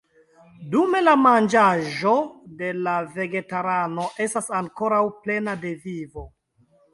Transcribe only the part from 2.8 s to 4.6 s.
la vegetarano estas